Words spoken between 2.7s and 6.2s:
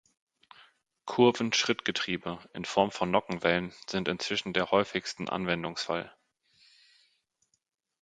von Nockenwellen sind inzwischen der häufigsten Anwendungsfall.